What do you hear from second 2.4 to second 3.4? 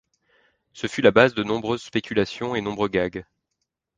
et nombreux gags.